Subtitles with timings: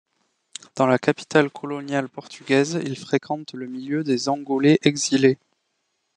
[0.75, 5.37] Dans la capitale coloniale portugaise, il fréquente le milieu des Angolais exilés.